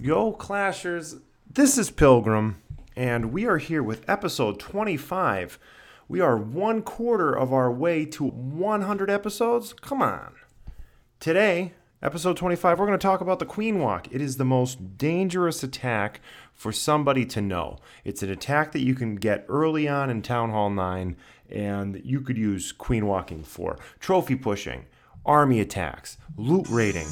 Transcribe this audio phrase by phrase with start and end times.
[0.00, 1.20] Yo, Clashers,
[1.52, 2.62] this is Pilgrim,
[2.94, 5.58] and we are here with episode 25.
[6.06, 9.72] We are one quarter of our way to 100 episodes.
[9.72, 10.34] Come on.
[11.18, 14.06] Today, episode 25, we're going to talk about the Queen Walk.
[14.12, 16.20] It is the most dangerous attack
[16.54, 17.78] for somebody to know.
[18.04, 21.16] It's an attack that you can get early on in Town Hall 9,
[21.50, 24.86] and you could use Queen Walking for trophy pushing,
[25.26, 27.08] army attacks, loot raiding.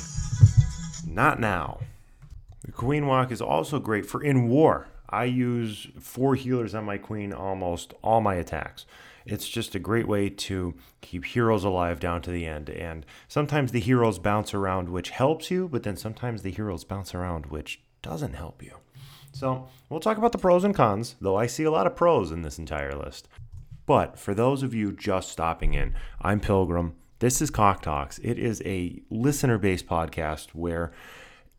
[1.04, 1.80] Not now.
[2.66, 4.88] The Queen Walk is also great for in war.
[5.08, 8.86] I use four healers on my Queen almost all my attacks.
[9.24, 12.68] It's just a great way to keep heroes alive down to the end.
[12.68, 17.14] And sometimes the heroes bounce around, which helps you, but then sometimes the heroes bounce
[17.14, 18.78] around, which doesn't help you.
[19.30, 22.32] So we'll talk about the pros and cons, though I see a lot of pros
[22.32, 23.28] in this entire list.
[23.86, 26.96] But for those of you just stopping in, I'm Pilgrim.
[27.20, 28.18] This is CoC Talks.
[28.18, 30.92] It is a listener based podcast where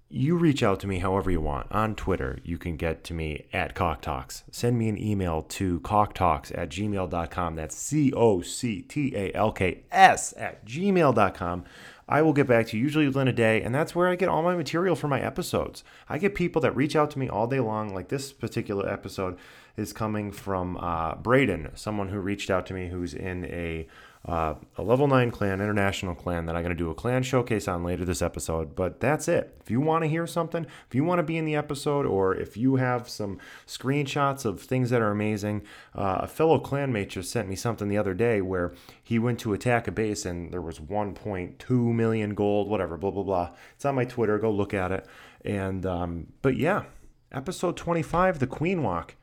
[0.09, 1.71] you reach out to me however you want.
[1.71, 4.44] On Twitter, you can get to me at CoCTalks.
[4.52, 7.55] Send me an email to coctalks at gmail.com.
[7.55, 11.66] That's C O C T A L K S at gmail.com.
[12.09, 14.30] I will get back to you usually within a day, and that's where I get
[14.30, 15.83] all my material for my episodes.
[16.08, 19.38] I get people that reach out to me all day long, like this particular episode
[19.75, 23.88] is coming from uh, Brayden, someone who reached out to me who's in a
[24.28, 27.67] uh, a level 9 clan, international clan, that I'm going to do a clan showcase
[27.67, 28.75] on later this episode.
[28.75, 29.56] But that's it.
[29.61, 32.36] If you want to hear something, if you want to be in the episode, or
[32.36, 35.64] if you have some screenshots of things that are amazing,
[35.95, 39.53] uh, a fellow clanmate just sent me something the other day where he went to
[39.53, 43.50] attack a base and there was 1.2 million gold, whatever, blah, blah, blah.
[43.75, 44.38] It's on my Twitter.
[44.38, 45.08] Go look at it.
[45.45, 46.83] And, um, but yeah,
[47.31, 49.16] episode 25, The Queen Walk.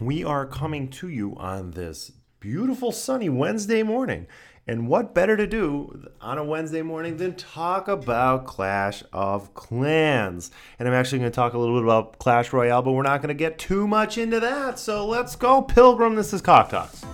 [0.00, 4.26] We are coming to you on this beautiful sunny Wednesday morning.
[4.66, 10.50] And what better to do on a Wednesday morning than talk about Clash of Clans?
[10.78, 13.22] And I'm actually going to talk a little bit about Clash Royale, but we're not
[13.22, 14.78] going to get too much into that.
[14.78, 16.16] So let's go, Pilgrim.
[16.16, 17.04] This is CoC Talks.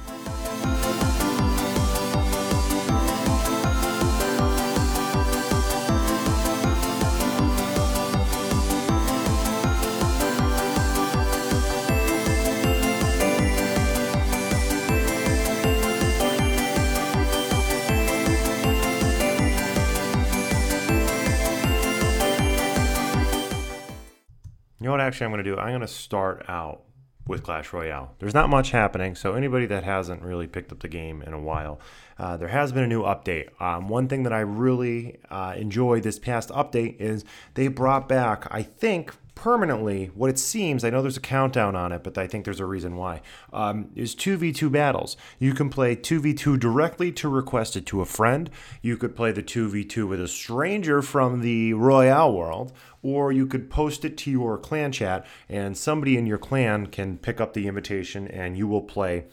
[25.14, 25.56] Actually I'm going to do?
[25.56, 26.82] I'm going to start out
[27.28, 28.16] with Clash Royale.
[28.18, 31.38] There's not much happening, so anybody that hasn't really picked up the game in a
[31.38, 31.78] while,
[32.18, 33.48] uh, there has been a new update.
[33.62, 37.24] Um, one thing that I really uh, enjoyed this past update is
[37.54, 41.92] they brought back, I think, permanently what it seems i know there's a countdown on
[41.92, 43.20] it but i think there's a reason why
[43.52, 48.50] um, is 2v2 battles you can play 2v2 directly to request it to a friend
[48.80, 53.68] you could play the 2v2 with a stranger from the royale world or you could
[53.68, 57.66] post it to your clan chat and somebody in your clan can pick up the
[57.66, 59.24] invitation and you will play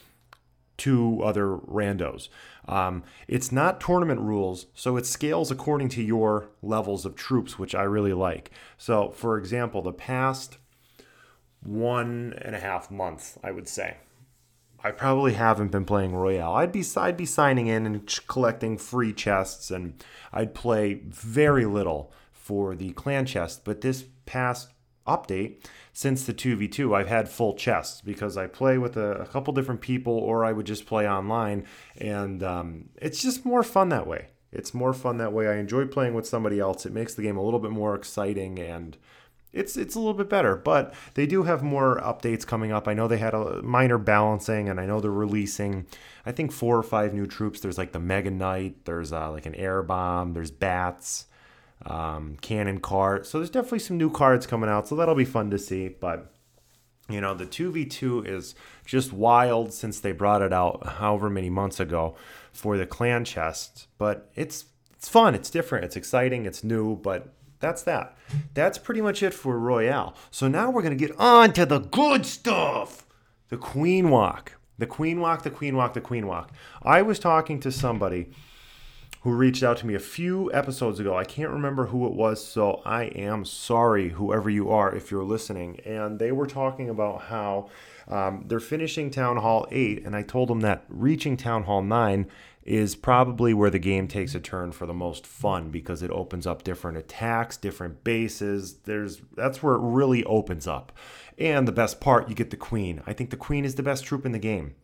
[0.82, 2.28] two other randos.
[2.68, 7.74] Um, it's not tournament rules, so it scales according to your levels of troops, which
[7.74, 8.52] I really like.
[8.78, 10.58] So, for example, the past
[11.64, 13.98] one and a half months, I would say,
[14.84, 16.54] I probably haven't been playing Royale.
[16.54, 22.12] I'd be I'd be signing in and collecting free chests, and I'd play very little
[22.32, 23.62] for the clan chest.
[23.64, 24.70] But this past
[25.06, 25.64] update,
[25.94, 29.82] since the 2v2, I've had full chests because I play with a, a couple different
[29.82, 31.66] people or I would just play online.
[31.98, 34.28] And um, it's just more fun that way.
[34.52, 35.48] It's more fun that way.
[35.48, 36.86] I enjoy playing with somebody else.
[36.86, 38.98] It makes the game a little bit more exciting and
[39.54, 40.56] it's it's a little bit better.
[40.56, 42.88] But they do have more updates coming up.
[42.88, 45.88] I know they had a minor balancing, and I know they're releasing,
[46.26, 47.60] I think four or five new troops.
[47.60, 48.86] There's like the Mega Knight.
[48.86, 50.34] There's uh, like an air bomb.
[50.34, 51.26] There's bats
[51.86, 53.26] um, Cannon Cart.
[53.26, 55.88] So there's definitely some new cards coming out, so that'll be fun to see.
[55.90, 56.32] But
[57.10, 58.56] you know, the 2v2 is
[58.86, 62.16] just wild since they brought it out however many months ago
[62.52, 63.88] for the clan chest.
[63.98, 68.16] But it's it's fun, it's different, it's exciting, it's new, but that's that.
[68.54, 70.16] That's pretty much it for Royale.
[70.30, 73.06] So now we're gonna get on to the good stuff.
[73.50, 74.54] The Queen Walk.
[74.78, 76.52] The Queen Walk, the Queen Walk, the Queen Walk.
[76.82, 78.32] I was talking to somebody
[79.22, 81.16] who reached out to me a few episodes ago.
[81.16, 85.24] I can't remember who it was, so I am sorry, whoever you are, if you're
[85.24, 85.80] listening.
[85.86, 87.70] And they were talking about how
[88.08, 92.28] um, they're finishing Town Hall 8, and I told them that reaching Town Hall 9
[92.64, 96.46] is probably where the game takes a turn for the most fun because it opens
[96.46, 98.76] up different attacks, different bases.
[98.86, 100.92] There's that's where it really opens up.
[101.40, 103.02] And the best part, you get the queen.
[103.08, 104.76] I think the queen is the best troop in the game.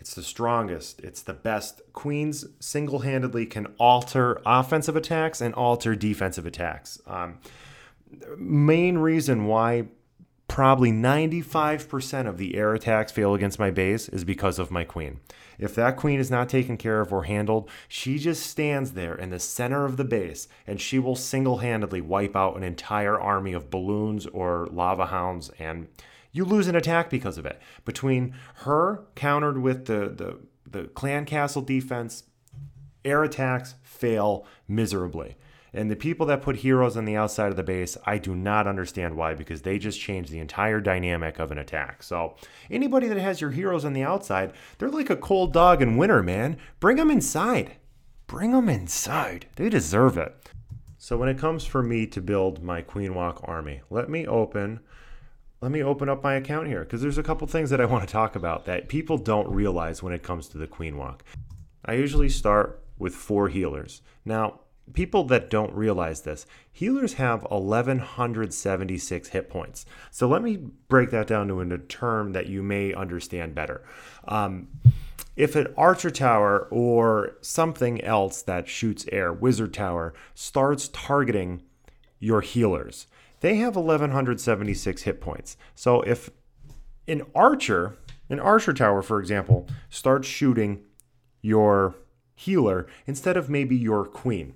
[0.00, 1.00] It's the strongest.
[1.00, 1.82] It's the best.
[1.92, 7.00] Queens single handedly can alter offensive attacks and alter defensive attacks.
[7.06, 7.38] Um,
[8.36, 9.88] main reason why
[10.46, 15.20] probably 95% of the air attacks fail against my base is because of my queen.
[15.58, 19.30] If that queen is not taken care of or handled, she just stands there in
[19.30, 23.52] the center of the base and she will single handedly wipe out an entire army
[23.52, 25.88] of balloons or lava hounds and
[26.32, 27.60] you lose an attack because of it.
[27.84, 30.38] Between her countered with the, the,
[30.70, 32.24] the clan castle defense,
[33.04, 35.36] air attacks fail miserably.
[35.72, 38.66] And the people that put heroes on the outside of the base, I do not
[38.66, 42.02] understand why, because they just change the entire dynamic of an attack.
[42.02, 42.36] So,
[42.70, 46.22] anybody that has your heroes on the outside, they're like a cold dog in winter,
[46.22, 46.56] man.
[46.80, 47.72] Bring them inside.
[48.26, 49.46] Bring them inside.
[49.56, 50.50] They deserve it.
[50.96, 54.80] So, when it comes for me to build my Queen Walk army, let me open.
[55.60, 58.06] Let me open up my account here because there's a couple things that I want
[58.06, 61.24] to talk about that people don't realize when it comes to the Queen Walk.
[61.84, 64.00] I usually start with four healers.
[64.24, 64.60] Now,
[64.92, 69.84] people that don't realize this, healers have 1176 hit points.
[70.12, 73.82] So let me break that down to a term that you may understand better.
[74.28, 74.68] Um,
[75.34, 81.62] if an archer tower or something else that shoots air, wizard tower, starts targeting
[82.20, 83.08] your healers,
[83.40, 85.56] they have 1176 hit points.
[85.74, 86.30] So if
[87.06, 87.96] an archer,
[88.28, 90.84] an archer tower, for example, starts shooting
[91.40, 91.94] your
[92.34, 94.54] healer instead of maybe your queen,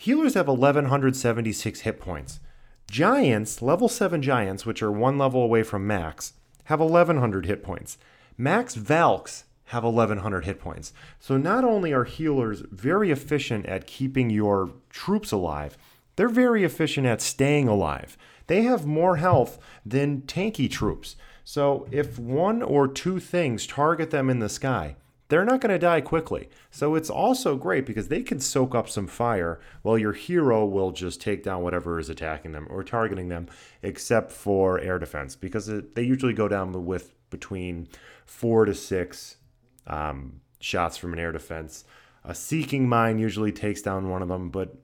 [0.00, 2.38] Healers have 1176 hit points.
[2.88, 6.34] Giants, level 7 giants, which are one level away from max,
[6.66, 7.98] have 1100 hit points.
[8.36, 10.92] Max Valks have 1100 hit points.
[11.18, 15.76] So not only are healers very efficient at keeping your troops alive,
[16.18, 18.18] they're very efficient at staying alive.
[18.48, 19.56] They have more health
[19.86, 21.14] than tanky troops.
[21.44, 24.96] So if one or two things target them in the sky,
[25.28, 26.48] they're not going to die quickly.
[26.72, 30.90] So it's also great because they can soak up some fire while your hero will
[30.90, 33.46] just take down whatever is attacking them or targeting them,
[33.82, 37.86] except for air defense, because it, they usually go down with between
[38.26, 39.36] four to six
[39.86, 41.84] um, shots from an air defense.
[42.24, 44.74] A seeking mine usually takes down one of them, but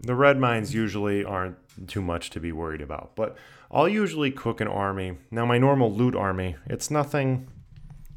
[0.00, 1.56] the red mines usually aren't
[1.88, 3.16] too much to be worried about.
[3.16, 3.36] But
[3.70, 5.18] I'll usually cook an army.
[5.30, 7.48] Now my normal loot army, it's nothing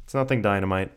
[0.04, 0.92] it's nothing dynamite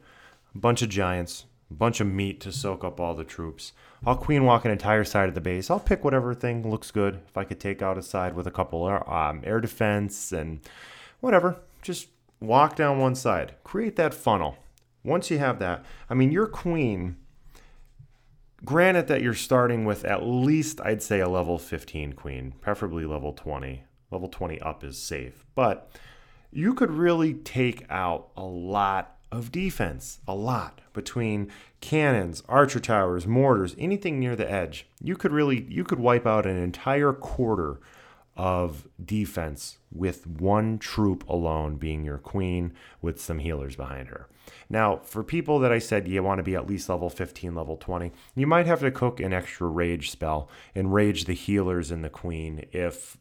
[0.55, 3.73] a bunch of giants, a bunch of meat to soak up all the troops.
[4.05, 5.69] I'll queen walk an entire side of the base.
[5.69, 7.19] I'll pick whatever thing looks good.
[7.27, 10.61] If I could take out a side with a couple um, air defense and
[11.19, 12.07] whatever, just
[12.39, 13.55] walk down one side.
[13.63, 14.57] Create that funnel.
[15.03, 17.17] Once you have that, I mean, your queen.
[18.63, 23.33] Granted that you're starting with at least, I'd say, a level 15 queen, preferably level
[23.33, 23.83] 20.
[24.11, 25.91] Level 20 up is safe, but
[26.51, 33.27] you could really take out a lot of defense, a lot between cannons, archer towers,
[33.27, 34.87] mortars, anything near the edge.
[35.01, 37.81] You could really you could wipe out an entire quarter
[38.35, 44.27] of defense with one troop alone being your queen with some healers behind her.
[44.69, 47.77] Now, for people that I said you want to be at least level 15, level
[47.77, 52.03] 20, you might have to cook an extra rage spell and rage the healers and
[52.03, 53.17] the queen if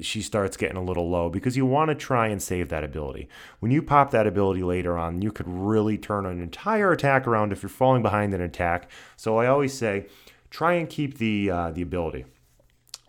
[0.00, 3.28] she starts getting a little low because you want to try and save that ability.
[3.60, 7.52] When you pop that ability later on, you could really turn an entire attack around
[7.52, 8.90] if you're falling behind an attack.
[9.16, 10.06] So I always say
[10.50, 12.24] try and keep the uh, the ability.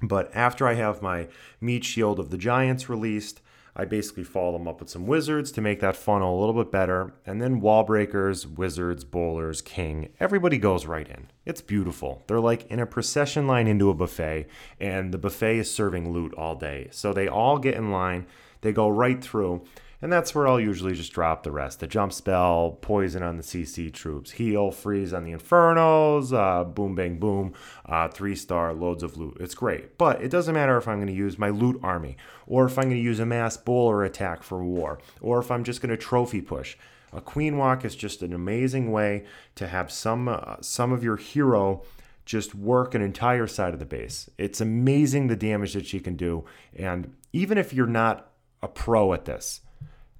[0.01, 1.27] But after I have my
[1.62, 3.41] meat shield of the giants released,
[3.77, 6.72] I basically follow them up with some wizards to make that funnel a little bit
[6.72, 7.13] better.
[7.25, 11.27] And then wall breakers, wizards, bowlers, king, everybody goes right in.
[11.46, 12.24] It's beautiful.
[12.27, 14.48] They're like in a procession line into a buffet,
[14.79, 16.88] and the buffet is serving loot all day.
[16.91, 18.27] So they all get in line,
[18.62, 19.65] they go right through.
[20.05, 21.79] And that's where I'll usually just drop the rest.
[21.79, 26.93] The jump spell, poison on the CC troops, heal, freeze on the Infernos, uh, boom,
[26.93, 27.53] bang, boom,
[27.88, 29.35] uh, three star, loads of loot.
[29.39, 29.97] It's great.
[29.97, 32.83] But it doesn't matter if I'm going to use my loot army, or if I'm
[32.83, 35.97] going to use a mass bowler attack for war, or if I'm just going to
[35.97, 36.77] trophy push.
[37.12, 41.17] A queen walk is just an amazing way to have some uh, some of your
[41.17, 41.81] hero
[42.25, 44.29] just work an entire side of the base.
[44.38, 46.45] It's amazing the damage that she can do,
[46.75, 48.29] and even if you're not
[48.62, 49.62] a pro at this,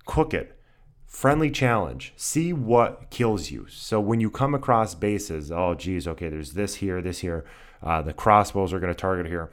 [0.06, 0.60] cook it.
[1.06, 2.14] Friendly challenge.
[2.18, 3.68] See what kills you.
[3.70, 7.46] So when you come across bases, oh geez, okay, there's this here, this here.
[7.82, 9.52] Uh, the crossbows are going to target here.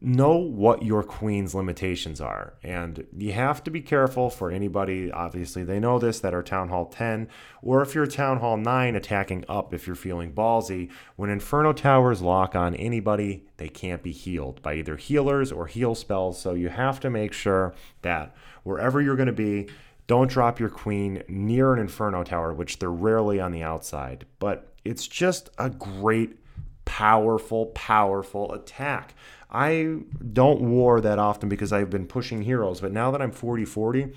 [0.00, 2.54] Know what your queen's limitations are.
[2.62, 6.68] And you have to be careful for anybody, obviously, they know this, that are Town
[6.68, 7.28] Hall 10,
[7.62, 10.90] or if you're Town Hall 9 attacking up if you're feeling ballsy.
[11.16, 15.94] When Inferno Towers lock on anybody, they can't be healed by either healers or heal
[15.94, 16.38] spells.
[16.38, 18.34] So you have to make sure that
[18.64, 19.68] wherever you're going to be,
[20.06, 24.26] don't drop your queen near an Inferno Tower, which they're rarely on the outside.
[24.38, 26.38] But it's just a great
[26.84, 29.14] powerful, powerful attack.
[29.50, 29.98] I
[30.32, 34.12] don't war that often because I've been pushing heroes, but now that I'm 40 40,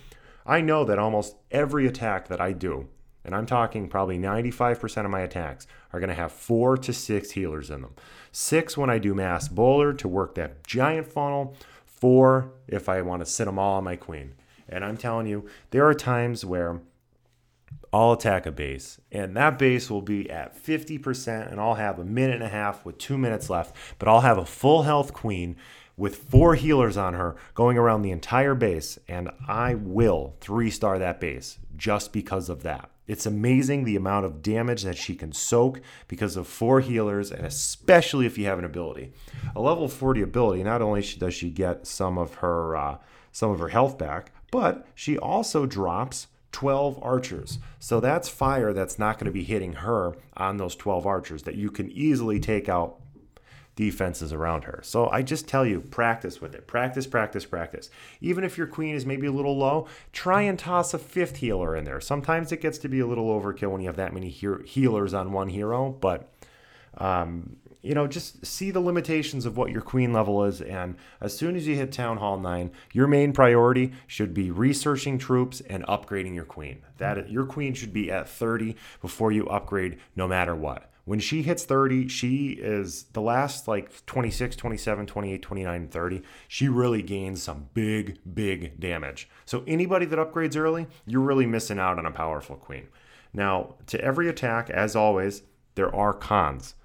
[0.46, 2.88] I know that almost every attack that I do,
[3.24, 7.32] and I'm talking probably 95% of my attacks, are going to have four to six
[7.32, 7.94] healers in them.
[8.32, 11.56] Six when I do mass bowler to work that giant funnel,
[11.86, 14.34] four if I want to sit them all on my queen.
[14.70, 16.82] And I'm telling you, there are times where
[17.92, 22.06] I'll attack a base, and that base will be at 50%, and I'll have a
[22.06, 25.56] minute and a half with two minutes left, but I'll have a full health queen
[25.98, 31.00] with four healers on her going around the entire base, and I will three star
[31.00, 32.92] that base just because of that.
[33.08, 37.44] It's amazing the amount of damage that she can soak because of four healers, and
[37.44, 39.14] especially if you have an ability.
[39.56, 42.98] A level 40 ability, not only does she get some of her uh,
[43.32, 47.60] some of her health back, but she also drops 12 archers.
[47.80, 51.56] So that's fire that's not going to be hitting her on those 12 archers that
[51.56, 53.00] you can easily take out
[53.76, 54.82] defenses around her.
[54.84, 56.68] So I just tell you, practice with it.
[56.68, 57.90] Practice, practice, practice.
[58.20, 61.78] Even if your queen is maybe a little low, try and toss a fifth healer
[61.78, 62.02] in there.
[62.02, 65.14] Sometimes it gets to be a little overkill when you have that many he- healers
[65.14, 66.30] on one hero, but
[66.98, 70.62] um, you know, just see the limitations of what your queen level is.
[70.62, 75.18] And as soon as you hit Town Hall 9, your main priority should be researching
[75.18, 76.82] troops and upgrading your queen.
[76.98, 80.92] That your queen should be at 30 before you upgrade no matter what.
[81.06, 86.22] When she hits 30, she is the last like 26, 27, 28, 29, 30.
[86.48, 89.30] She really gains some big, big damage.
[89.46, 92.90] So anybody that upgrades early, you're really missing out on a powerful queen.
[93.34, 95.44] Now, to every attack, as always,
[95.76, 96.76] there are cons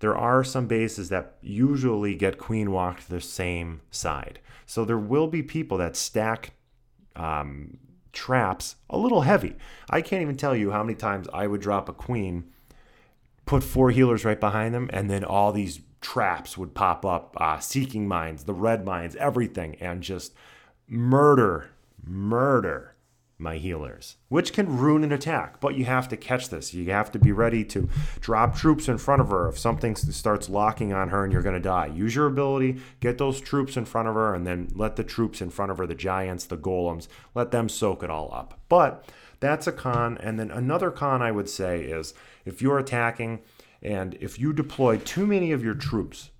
[0.00, 4.40] there are some bases that usually get queen walked the same side.
[4.66, 6.52] So there will be people that stack
[7.16, 7.78] um,
[8.12, 9.56] traps a little heavy.
[9.90, 12.44] I can't even tell you how many times I would drop a queen,
[13.46, 17.58] put four healers right behind them, and then all these traps would pop up uh,
[17.58, 20.34] seeking mines, the red mines, everything, and just
[20.88, 21.70] murder,
[22.04, 22.93] murder
[23.38, 25.60] my healers, which can ruin an attack.
[25.60, 26.72] But you have to catch this.
[26.72, 27.88] You have to be ready to
[28.20, 31.54] drop troops in front of her if something starts locking on her and you're going
[31.54, 31.86] to die.
[31.86, 35.40] Use your ability, get those troops in front of her, and then let the troops
[35.40, 38.60] in front of her, the giants, the golems, let them soak it all up.
[38.68, 39.04] But
[39.40, 40.16] that's a con.
[40.18, 42.14] And then another con I would say is
[42.44, 43.40] if you're attacking
[43.82, 46.30] and if you deploy too many of your troops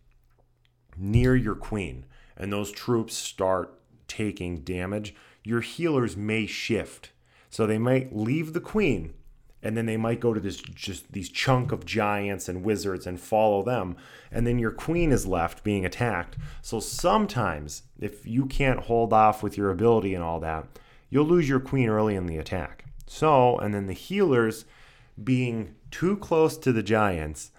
[0.97, 7.11] near your queen and those troops start taking damage, your healers may shift.
[7.51, 9.15] So they might leave the queen
[9.63, 13.19] and then they might go to this just these chunk of giants and wizards and
[13.19, 13.97] follow them
[14.31, 19.43] and then your queen is left being attacked so sometimes if you can't hold off
[19.43, 20.67] with your ability and all that
[21.09, 24.67] you'll lose your queen early in the attack so and then the healers
[25.23, 27.51] being too close to the giants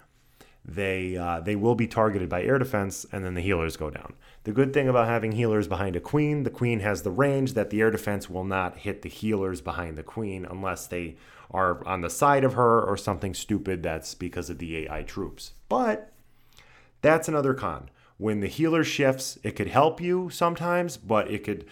[0.66, 4.14] they uh, they will be targeted by air defense, and then the healers go down.
[4.46, 7.70] The good thing about having healers behind a queen, the queen has the range that
[7.70, 11.16] the air defense will not hit the healers behind the queen unless they
[11.50, 15.54] are on the side of her or something stupid that's because of the AI troops.
[15.68, 16.12] But
[17.02, 17.90] that's another con.
[18.18, 21.64] When the healer shifts, it could help you sometimes, but it could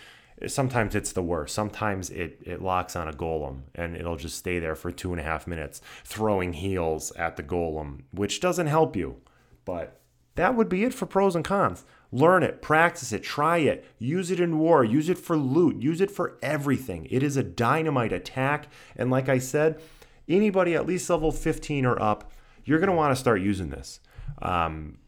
[0.49, 1.55] sometimes it's the worst.
[1.55, 5.21] Sometimes it, it locks on a golem and it'll just stay there for two and
[5.21, 9.21] a half minutes throwing heals at the golem, which doesn't help you.
[9.65, 10.01] But
[10.35, 11.85] that would be it for pros and cons.
[12.15, 16.01] Learn it, practice it, try it, use it in war, use it for loot, use
[16.01, 17.09] it for everything.
[17.11, 18.69] It is a dynamite attack.
[18.95, 19.83] And like I said,
[20.29, 22.31] anybody at least level 15 or up,
[22.65, 23.99] you're going to want to start using this.
[24.41, 24.99] Um,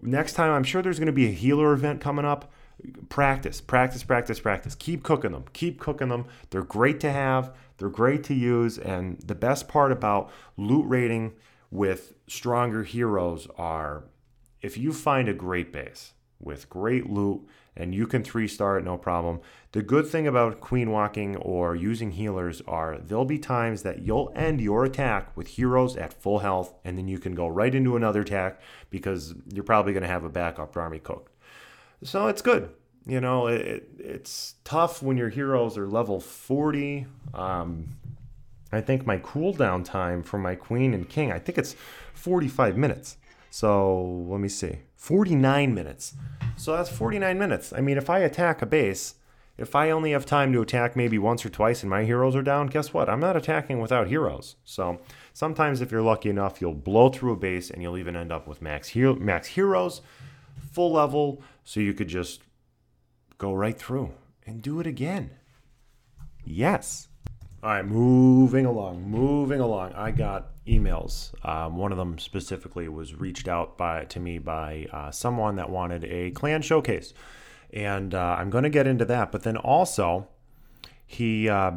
[0.00, 2.52] next time, I'm sure there's going to be a healer event coming up
[3.08, 4.76] practice, practice, practice, practice.
[4.76, 5.46] Keep cooking them.
[5.52, 6.26] Keep cooking them.
[6.50, 8.78] They're great to have, they're great to use.
[8.78, 11.32] And the best part about loot rating
[11.72, 14.04] with stronger heroes are
[14.62, 18.84] if you find a great base with great loot and you can three star it
[18.84, 19.40] no problem.
[19.72, 24.32] The good thing about queen walking or using healers are there'll be times that you'll
[24.34, 27.96] end your attack with heroes at full health and then you can go right into
[27.96, 31.32] another attack because you're probably going to have a backup army cooked.
[32.02, 32.70] So it's good.
[33.06, 37.06] You know, it, it's tough when your heroes are level 40.
[37.32, 37.96] Um,
[38.70, 41.74] I think my cooldown time for my queen and king, I think it's
[42.14, 43.16] 45 minutes.
[43.50, 46.14] So let me see, 49 minutes.
[46.56, 47.72] So that's 49 minutes.
[47.72, 49.14] I mean, if I attack a base,
[49.56, 52.42] if I only have time to attack maybe once or twice and my heroes are
[52.42, 53.08] down, guess what?
[53.08, 54.56] I'm not attacking without heroes.
[54.64, 55.00] So
[55.32, 58.46] sometimes if you're lucky enough, you'll blow through a base and you'll even end up
[58.46, 60.00] with max, max heroes,
[60.72, 62.42] full level, so you could just
[63.36, 64.12] go right through
[64.46, 65.30] and do it again.
[66.44, 67.08] Yes.
[67.62, 69.92] All right, moving along, moving along.
[69.94, 71.32] I got emails.
[71.46, 75.70] Um, one of them specifically was reached out by to me by uh, someone that
[75.70, 77.14] wanted a clan showcase,
[77.72, 79.32] and uh, I'm going to get into that.
[79.32, 80.28] But then also,
[81.06, 81.72] he uh,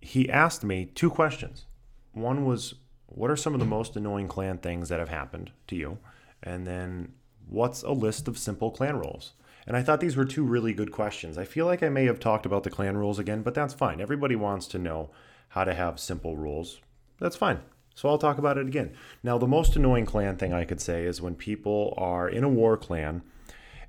[0.00, 1.66] he asked me two questions.
[2.12, 2.74] One was,
[3.06, 5.98] "What are some of the most annoying clan things that have happened to you?"
[6.42, 7.12] And then,
[7.48, 9.32] "What's a list of simple clan rules?"
[9.66, 11.38] And I thought these were two really good questions.
[11.38, 14.00] I feel like I may have talked about the clan rules again, but that's fine.
[14.00, 15.10] Everybody wants to know
[15.48, 16.80] how to have simple rules.
[17.18, 17.60] That's fine.
[17.94, 18.92] So I'll talk about it again.
[19.22, 22.48] Now, the most annoying clan thing I could say is when people are in a
[22.48, 23.22] war clan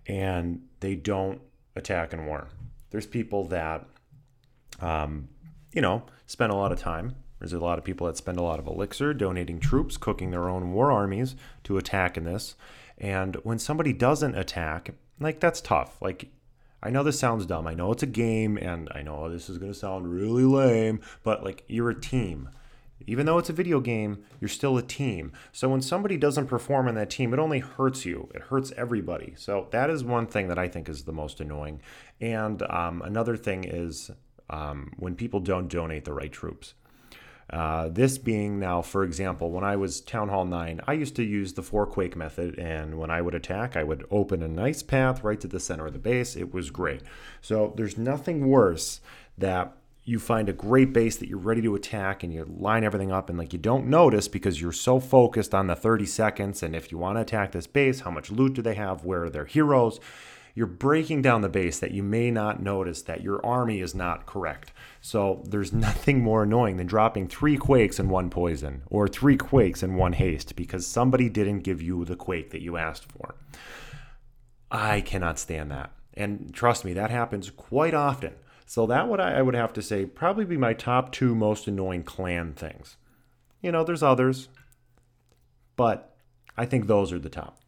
[0.07, 1.41] and they don't
[1.75, 2.47] attack in war.
[2.91, 3.85] There's people that,
[4.79, 5.29] um,
[5.73, 7.15] you know, spend a lot of time.
[7.39, 10.49] There's a lot of people that spend a lot of elixir donating troops, cooking their
[10.49, 12.55] own war armies to attack in this.
[12.97, 16.01] And when somebody doesn't attack, like that's tough.
[16.01, 16.29] Like
[16.81, 17.67] I know this sounds dumb.
[17.67, 21.01] I know it's a game and I know this is going to sound really lame,
[21.23, 22.49] but like you're a team.
[23.07, 25.31] Even though it's a video game, you're still a team.
[25.51, 28.29] So when somebody doesn't perform in that team, it only hurts you.
[28.33, 29.33] It hurts everybody.
[29.37, 31.81] So that is one thing that I think is the most annoying.
[32.19, 34.11] And um, another thing is
[34.49, 36.73] um, when people don't donate the right troops.
[37.49, 41.23] Uh, this being now, for example, when I was Town Hall 9, I used to
[41.23, 44.81] use the four quake method, and when I would attack, I would open a nice
[44.81, 46.35] path right to the center of the base.
[46.35, 47.01] It was great.
[47.41, 48.99] So there's nothing worse
[49.37, 53.11] that you find a great base that you're ready to attack and you line everything
[53.11, 56.75] up and like you don't notice because you're so focused on the 30 seconds and
[56.75, 59.29] if you want to attack this base how much loot do they have where are
[59.29, 59.99] their heroes
[60.55, 64.25] you're breaking down the base that you may not notice that your army is not
[64.25, 64.71] correct.
[65.01, 69.83] So there's nothing more annoying than dropping three quakes and one poison, or three quakes
[69.83, 73.35] and one haste because somebody didn't give you the quake that you asked for.
[74.71, 75.91] I cannot stand that.
[76.13, 78.33] And trust me, that happens quite often.
[78.65, 82.03] So that would I would have to say probably be my top two most annoying
[82.03, 82.97] clan things.
[83.61, 84.49] You know, there's others,
[85.75, 86.15] but
[86.57, 87.59] I think those are the top.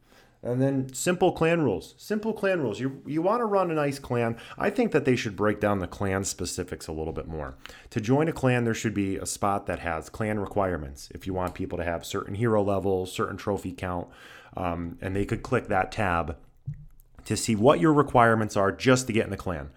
[0.44, 1.96] And then simple clan rules.
[1.98, 2.80] Simple clan rules.
[2.80, 4.38] You you want to run a nice clan.
[4.58, 7.56] I think that they should break down the clan specifics a little bit more.
[7.92, 11.10] To join a clan, there should be a spot that has clan requirements.
[11.14, 14.08] If you want people to have certain hero levels, certain trophy count,
[14.56, 16.38] um, and they could click that tab
[17.26, 19.70] to see what your requirements are just to get in the clan.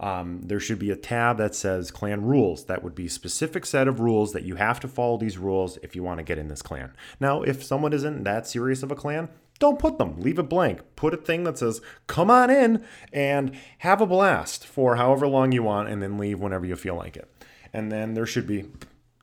[0.00, 2.66] Um, there should be a tab that says clan rules.
[2.66, 5.96] That would be specific set of rules that you have to follow these rules if
[5.96, 6.92] you want to get in this clan.
[7.18, 10.20] Now, if someone isn't that serious of a clan, don't put them.
[10.20, 10.82] Leave it blank.
[10.94, 15.50] Put a thing that says, come on in and have a blast for however long
[15.50, 17.28] you want and then leave whenever you feel like it.
[17.72, 18.66] And then there should be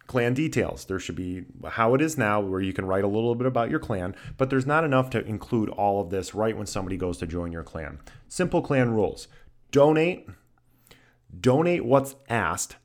[0.08, 0.86] clan details.
[0.86, 3.70] There should be how it is now, where you can write a little bit about
[3.70, 7.18] your clan, but there's not enough to include all of this right when somebody goes
[7.20, 8.00] to join your clan.
[8.28, 9.28] Simple clan rules
[9.72, 10.30] donate,
[11.40, 12.78] donate what's asked,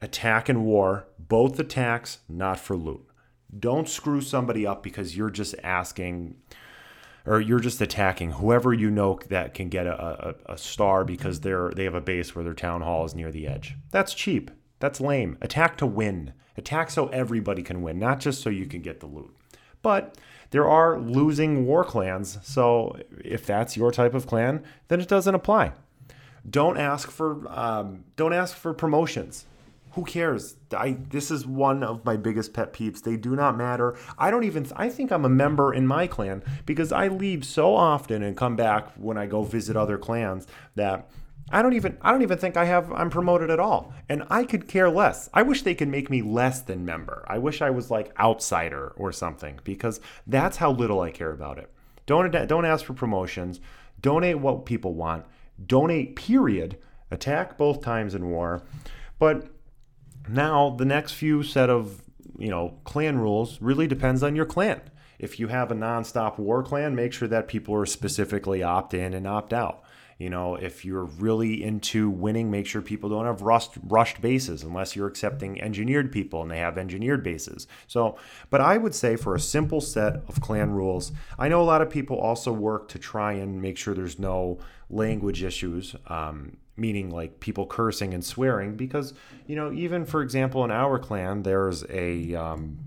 [0.00, 3.06] attack and war, both attacks, not for loot.
[3.56, 6.36] Don't screw somebody up because you're just asking
[7.26, 11.40] or you're just attacking whoever you know that can get a, a, a, star because
[11.40, 13.76] they're they have a base where their town hall is near the edge.
[13.90, 14.50] That's cheap.
[14.78, 15.36] That's lame.
[15.42, 16.32] Attack to win.
[16.56, 19.34] Attack so everybody can win, not just so you can get the loot.
[19.82, 20.16] But
[20.50, 25.34] there are losing war clans, so if that's your type of clan, then it doesn't
[25.34, 25.72] apply.
[26.48, 29.46] Don't ask for um, don't ask for promotions
[29.92, 30.56] who cares?
[30.76, 33.02] I this is one of my biggest pet peeves.
[33.02, 33.96] They do not matter.
[34.18, 37.74] I don't even I think I'm a member in my clan because I leave so
[37.74, 41.10] often and come back when I go visit other clans that
[41.50, 43.92] I don't even I don't even think I have I'm promoted at all.
[44.08, 45.28] And I could care less.
[45.34, 47.24] I wish they could make me less than member.
[47.28, 51.58] I wish I was like outsider or something because that's how little I care about
[51.58, 51.70] it.
[52.06, 53.60] Don't don't ask for promotions.
[54.00, 55.26] Donate what people want.
[55.64, 56.78] Donate period.
[57.10, 58.62] Attack both times in war.
[59.18, 59.48] But
[60.28, 62.02] now, the next few set of
[62.38, 64.80] you know clan rules really depends on your clan.
[65.18, 69.12] If you have a non-stop war clan, make sure that people are specifically opt in
[69.12, 69.82] and opt out.
[70.20, 74.62] You know, if you're really into winning, make sure people don't have rust, rushed bases
[74.62, 77.66] unless you're accepting engineered people and they have engineered bases.
[77.86, 78.18] So,
[78.50, 81.80] but I would say for a simple set of clan rules, I know a lot
[81.80, 84.58] of people also work to try and make sure there's no
[84.90, 85.96] language issues.
[86.06, 89.12] Um, meaning like people cursing and swearing because
[89.46, 92.78] you know even for example in our clan there's a um,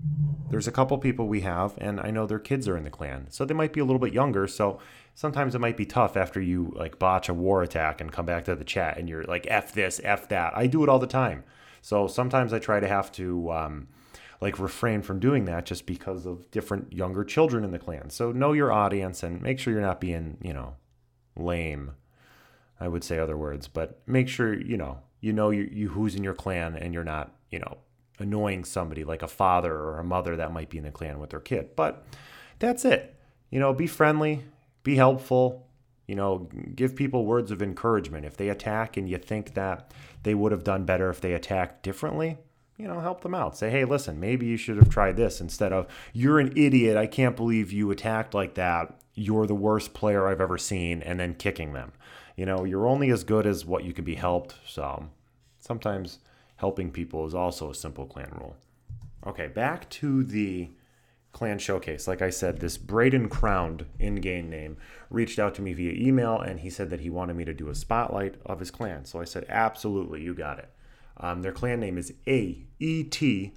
[0.50, 3.26] there's a couple people we have and i know their kids are in the clan.
[3.30, 4.80] So they might be a little bit younger so
[5.14, 8.44] sometimes it might be tough after you like botch a war attack and come back
[8.44, 10.56] to the chat and you're like f this f that.
[10.56, 11.44] I do it all the time.
[11.80, 13.88] So sometimes i try to have to um,
[14.40, 18.10] like refrain from doing that just because of different younger children in the clan.
[18.10, 20.76] So know your audience and make sure you're not being you know
[21.36, 21.92] lame
[22.80, 26.14] I would say other words, but make sure, you know, you know you, you who's
[26.14, 27.78] in your clan and you're not, you know,
[28.18, 31.30] annoying somebody like a father or a mother that might be in the clan with
[31.30, 31.70] their kid.
[31.76, 32.04] But
[32.58, 33.14] that's it.
[33.50, 34.44] You know, be friendly,
[34.82, 35.66] be helpful,
[36.06, 38.26] you know, give people words of encouragement.
[38.26, 41.82] If they attack and you think that they would have done better if they attacked
[41.82, 42.38] differently,
[42.76, 43.56] you know, help them out.
[43.56, 46.96] Say, hey, listen, maybe you should have tried this instead of, you're an idiot.
[46.96, 49.00] I can't believe you attacked like that.
[49.14, 51.92] You're the worst player I've ever seen, and then kicking them.
[52.36, 54.56] You know, you're only as good as what you can be helped.
[54.66, 55.08] So
[55.60, 56.18] sometimes
[56.56, 58.56] helping people is also a simple clan rule.
[59.26, 60.70] Okay, back to the
[61.32, 62.06] clan showcase.
[62.06, 64.76] Like I said, this BraydenCrown in game name
[65.10, 67.68] reached out to me via email and he said that he wanted me to do
[67.68, 69.04] a spotlight of his clan.
[69.04, 70.70] So I said, absolutely, you got it.
[71.18, 73.52] Um, their clan name is AET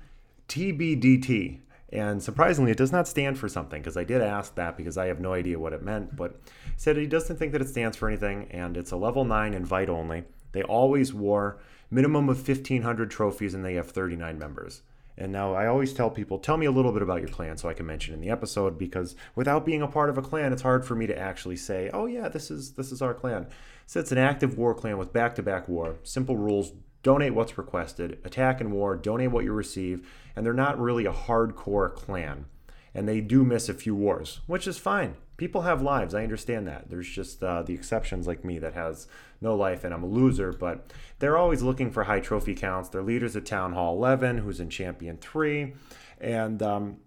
[0.48, 1.60] TBDT.
[1.92, 5.08] And surprisingly, it does not stand for something because I did ask that because I
[5.08, 6.16] have no idea what it meant.
[6.16, 9.24] But he said he doesn't think that it stands for anything, and it's a level
[9.24, 10.26] 9 invite only.
[10.52, 14.82] They always wore minimum of 1,500 trophies, and they have 39 members.
[15.18, 17.68] And now I always tell people, tell me a little bit about your clan so
[17.68, 20.62] I can mention in the episode because without being a part of a clan, it's
[20.62, 23.48] hard for me to actually say, oh yeah, this is this is our clan.
[23.88, 25.96] So it's an active war clan with back-to-back war.
[26.04, 26.72] Simple rules,
[27.08, 31.14] donate what's requested, attack and war, donate what you receive, and they're not really a
[31.14, 32.44] hardcore clan.
[32.94, 35.16] And they do miss a few wars, which is fine.
[35.38, 36.14] People have lives.
[36.14, 36.90] I understand that.
[36.90, 39.08] There's just uh, the exceptions like me that has
[39.40, 42.90] no life and I'm a loser, but they're always looking for high trophy counts.
[42.90, 45.76] Their leader's at Town Hall 11, who's in Champion 3.
[46.20, 46.98] And um,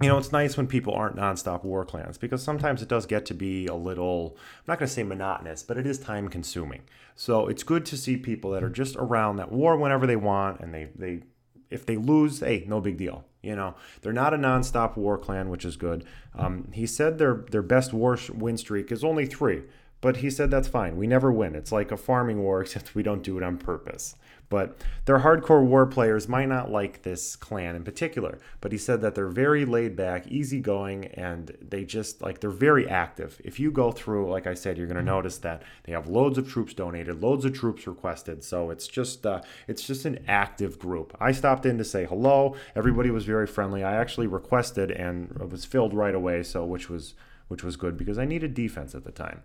[0.00, 3.26] you know, it's nice when people aren't nonstop war clans because sometimes it does get
[3.26, 6.82] to be a little, I'm not going to say monotonous, but it is time consuming.
[7.14, 10.60] So it's good to see people that are just around that war whenever they want
[10.60, 11.22] and they, they,
[11.68, 13.24] if they lose, hey, no big deal.
[13.42, 16.04] You know, they're not a nonstop war clan, which is good.
[16.34, 19.62] Um, he said their their best war win streak is only three,
[20.00, 20.96] but he said that's fine.
[20.96, 21.54] We never win.
[21.54, 24.14] It's like a farming war, except we don't do it on purpose.
[24.50, 28.40] But their hardcore war players might not like this clan in particular.
[28.60, 32.88] But he said that they're very laid back, easygoing, and they just like they're very
[32.88, 33.40] active.
[33.44, 36.36] If you go through, like I said, you're going to notice that they have loads
[36.36, 38.42] of troops donated, loads of troops requested.
[38.42, 41.16] So it's just uh, it's just an active group.
[41.20, 42.56] I stopped in to say hello.
[42.74, 43.84] Everybody was very friendly.
[43.84, 46.42] I actually requested and it was filled right away.
[46.42, 47.14] So which was
[47.46, 49.42] which was good because I needed defense at the time.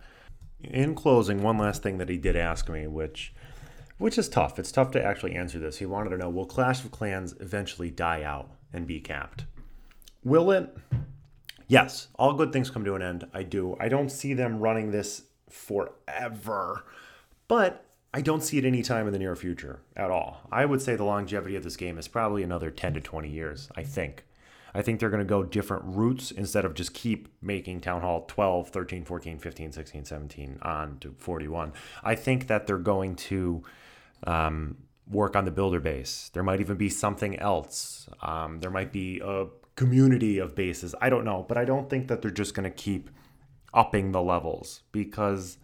[0.63, 3.34] In closing, one last thing that he did ask me, which
[3.98, 4.60] which is tough.
[4.60, 5.78] It's tough to actually answer this.
[5.78, 9.46] He wanted to know will Clash of Clans eventually die out and be capped?
[10.24, 10.76] Will it?
[11.68, 13.26] Yes, all good things come to an end.
[13.34, 13.76] I do.
[13.80, 16.84] I don't see them running this forever,
[17.48, 20.41] but I don't see it any time in the near future at all.
[20.52, 23.70] I would say the longevity of this game is probably another 10 to 20 years,
[23.76, 24.26] I think.
[24.76, 28.26] I think they're going to go different routes instead of just keep making Town Hall
[28.28, 31.72] 12, 13, 14, 15, 16, 17 on to 41.
[32.04, 33.64] I think that they're going to
[34.28, 34.76] um,
[35.10, 36.30] work on the builder base.
[36.34, 38.10] There might even be something else.
[38.22, 39.46] Um, there might be a
[39.78, 40.94] community of bases.
[41.00, 43.10] I don't know, but I don't think that they're just going to keep
[43.74, 45.58] upping the levels because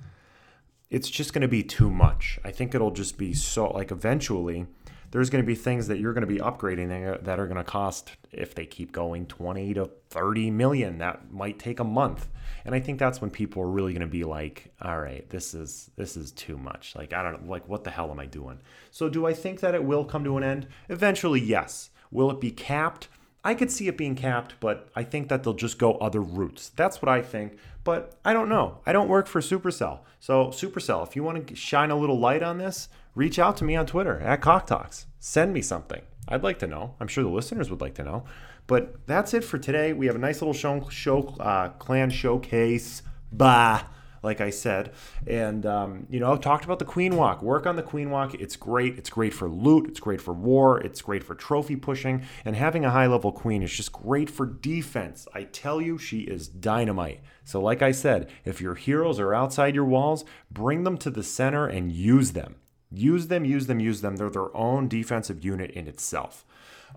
[0.90, 2.40] it's just going to be too much.
[2.46, 4.68] I think it'll just be so like eventually
[5.12, 7.64] there's going to be things that you're going to be upgrading that are going to
[7.64, 10.98] cost if they keep going 20 to 30 million.
[10.98, 12.28] That might take a month.
[12.64, 15.54] And i think that's when people are really going to be like all right this
[15.54, 16.96] is this is too much.
[16.96, 18.60] Like i don't know like what the hell am i doing?
[18.92, 20.68] So do i think that it will come to an end?
[20.90, 21.90] Eventually yes.
[22.12, 23.08] Will it be capped?
[23.44, 26.70] I could see it being capped, but I think that they'll just go other routes.
[26.70, 28.80] That's what I think, but I don't know.
[28.86, 30.02] I don't work for Supercell.
[30.20, 33.64] So, Supercell, if you want to shine a little light on this, reach out to
[33.64, 35.06] me on Twitter at CoC Talks.
[35.20, 36.02] Send me something.
[36.28, 36.96] I'd like to know.
[37.00, 38.26] I'm sure the listeners would like to know.
[38.68, 39.94] But that's it for today.
[39.94, 43.02] We have a nice little show, show uh, clan showcase.
[43.32, 43.84] Bah
[44.24, 44.94] like I said.
[45.28, 47.42] And, um, you know, talked about the Queen Walk.
[47.42, 48.34] Work on the Queen Walk.
[48.36, 48.98] It's great.
[48.98, 49.88] It's great for loot.
[49.88, 50.80] It's great for war.
[50.80, 52.24] It's great for trophy pushing.
[52.46, 55.28] And having a high level queen is just great for defense.
[55.34, 57.22] I tell you, she is dynamite.
[57.44, 61.24] So, like I said, if your heroes are outside your walls, bring them to the
[61.24, 62.56] center and use them.
[62.92, 64.18] Use them, use them, use them.
[64.18, 66.46] They're their own defensive unit in itself.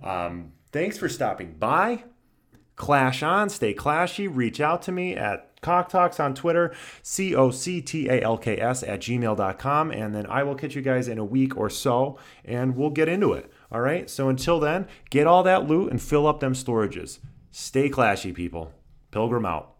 [0.02, 2.04] Um, thanks for stopping by.
[2.76, 4.28] Clash on, stay clashy.
[4.30, 8.36] Reach out to me at CoC Talks on Twitter, C O C T A L
[8.36, 9.90] K S at gmail.com.
[9.92, 13.08] And then I will catch you guys in a week or so and we'll get
[13.08, 13.50] into it.
[13.70, 14.10] All right.
[14.10, 17.20] So until then, get all that loot and fill up them storages.
[17.52, 18.72] Stay clashy, people.
[19.12, 19.73] Pilgrim out.